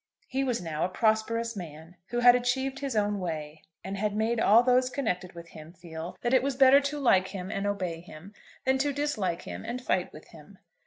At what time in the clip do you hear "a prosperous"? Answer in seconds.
0.83-1.55